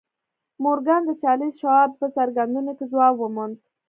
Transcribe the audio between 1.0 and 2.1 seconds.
د چارلیس شواب په